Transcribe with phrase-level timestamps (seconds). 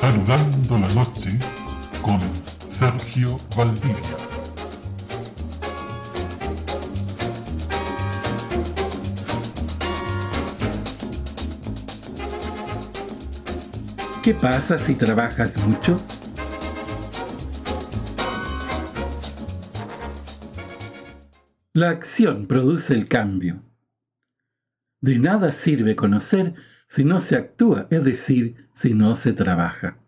[0.00, 1.36] Saludando la noche
[2.02, 2.20] con
[2.68, 3.96] Sergio Valdivia.
[14.22, 16.00] ¿Qué pasa si trabajas mucho?
[21.72, 23.64] La acción produce el cambio.
[25.00, 26.54] De nada sirve conocer
[26.88, 29.98] si no se actúa, es decir, si no se trabaja.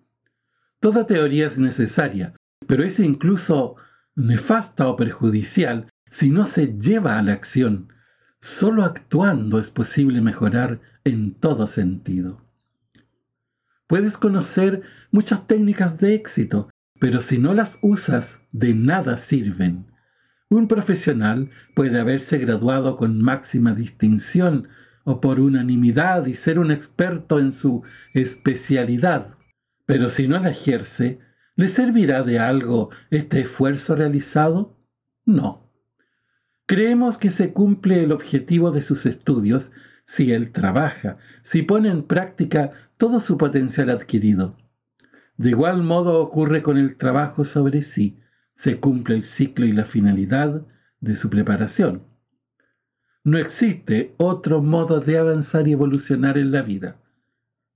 [0.81, 2.35] Toda teoría es necesaria,
[2.67, 3.77] pero es incluso
[4.17, 7.93] nefasta o perjudicial si no se lleva a la acción.
[8.41, 12.45] Solo actuando es posible mejorar en todo sentido.
[13.87, 19.93] Puedes conocer muchas técnicas de éxito, pero si no las usas, de nada sirven.
[20.49, 24.69] Un profesional puede haberse graduado con máxima distinción
[25.11, 27.83] o por unanimidad y ser un experto en su
[28.15, 29.37] especialidad,
[29.87, 31.19] pero si no la ejerce,
[31.57, 34.79] ¿le servirá de algo este esfuerzo realizado?
[35.25, 35.71] No.
[36.67, 39.73] Creemos que se cumple el objetivo de sus estudios
[40.05, 44.57] si él trabaja, si pone en práctica todo su potencial adquirido.
[45.37, 48.21] De igual modo ocurre con el trabajo sobre sí
[48.61, 50.67] se cumple el ciclo y la finalidad
[51.01, 52.10] de su preparación.
[53.23, 56.97] No existe otro modo de avanzar y evolucionar en la vida.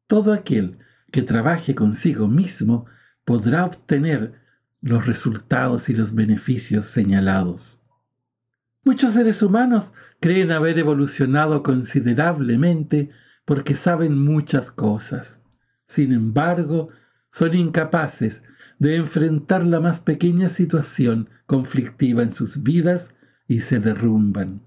[0.07, 0.79] Todo aquel
[1.13, 2.87] que trabaje consigo mismo
[3.25, 4.41] podrá obtener
[4.81, 7.83] los resultados y los beneficios señalados.
[8.85, 13.11] Muchos seres humanos creen haber evolucionado considerablemente
[13.45, 15.41] porque saben muchas cosas.
[15.87, 16.89] Sin embargo,
[17.31, 18.45] son incapaces
[18.79, 23.15] de enfrentar la más pequeña situación conflictiva en sus vidas
[23.47, 24.63] y se derrumban.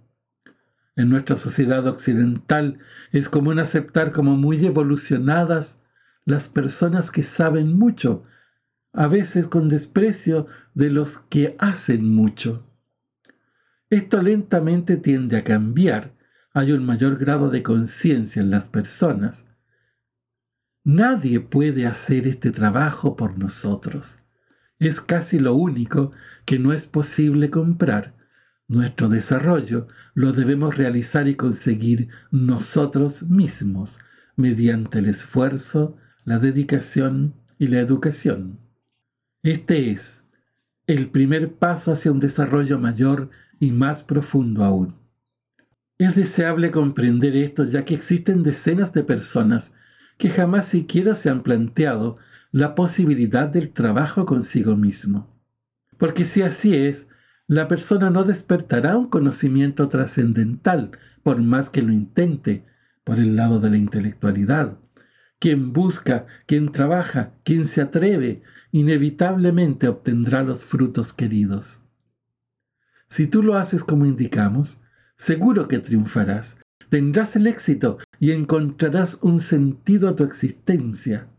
[0.97, 2.79] En nuestra sociedad occidental
[3.11, 5.83] es común aceptar como muy evolucionadas
[6.25, 8.23] las personas que saben mucho,
[8.93, 12.67] a veces con desprecio de los que hacen mucho.
[13.91, 16.15] Esto lentamente tiende a cambiar.
[16.51, 19.47] Hay un mayor grado de conciencia en las personas.
[20.83, 24.17] Nadie puede hacer este trabajo por nosotros.
[24.79, 26.11] Es casi lo único
[26.45, 28.16] que no es posible comprar.
[28.67, 33.99] Nuestro desarrollo lo debemos realizar y conseguir nosotros mismos
[34.35, 35.95] mediante el esfuerzo,
[36.25, 38.59] la dedicación y la educación.
[39.41, 40.23] Este es
[40.85, 43.29] el primer paso hacia un desarrollo mayor
[43.59, 44.95] y más profundo aún.
[45.97, 49.75] Es deseable comprender esto ya que existen decenas de personas
[50.17, 52.17] que jamás siquiera se han planteado
[52.51, 55.33] la posibilidad del trabajo consigo mismo.
[55.97, 57.09] Porque si así es,
[57.47, 60.91] la persona no despertará un conocimiento trascendental,
[61.23, 62.65] por más que lo intente,
[63.05, 64.77] por el lado de la intelectualidad.
[65.39, 68.41] Quien busca, quien trabaja, quien se atreve,
[68.71, 71.81] inevitablemente obtendrá los frutos queridos.
[73.07, 74.81] Si tú lo haces como indicamos,
[75.15, 76.59] seguro que triunfarás,
[76.89, 81.29] tendrás el éxito y encontrarás un sentido a tu existencia.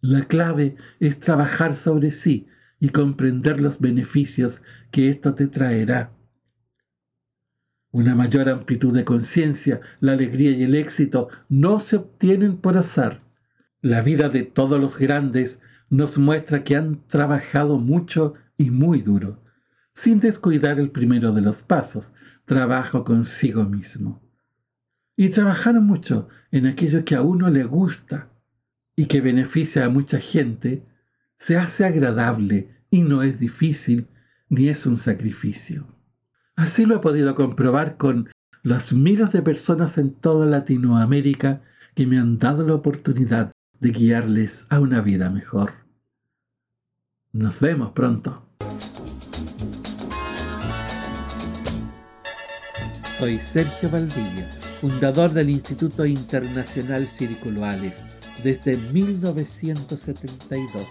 [0.00, 2.46] La clave es trabajar sobre sí
[2.82, 6.10] y comprender los beneficios que esto te traerá.
[7.92, 13.22] Una mayor amplitud de conciencia, la alegría y el éxito no se obtienen por azar.
[13.80, 19.42] La vida de todos los grandes nos muestra que han trabajado mucho y muy duro,
[19.94, 22.12] sin descuidar el primero de los pasos,
[22.44, 24.20] trabajo consigo mismo
[25.16, 28.28] y trabajaron mucho en aquello que a uno le gusta
[28.96, 30.84] y que beneficia a mucha gente,
[31.42, 34.06] se hace agradable y no es difícil
[34.48, 35.88] ni es un sacrificio.
[36.54, 38.30] Así lo he podido comprobar con
[38.62, 41.60] los miles de personas en toda Latinoamérica
[41.96, 45.72] que me han dado la oportunidad de guiarles a una vida mejor.
[47.32, 48.46] Nos vemos pronto.
[53.18, 54.48] Soy Sergio Valdivia
[54.80, 57.98] fundador del Instituto Internacional Círculo Aleph
[58.44, 60.86] desde 1972,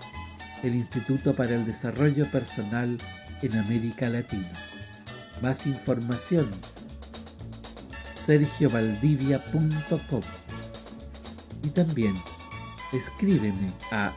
[0.64, 2.98] el Instituto para el Desarrollo Personal
[3.42, 4.52] en América Latina.
[5.42, 6.48] Más información
[8.26, 10.22] sergiovaldivia.com
[11.64, 12.16] y también
[12.94, 14.14] escríbeme a